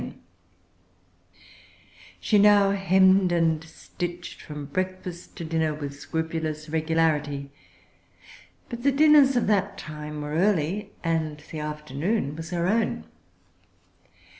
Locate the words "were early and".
10.21-11.37